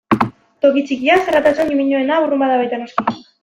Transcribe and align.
Toki 0.65 0.83
txikian, 0.87 1.21
zaratatxo 1.29 1.67
ñimiñoena 1.69 2.21
burrunba 2.25 2.51
baita, 2.65 2.85
noski. 2.85 3.21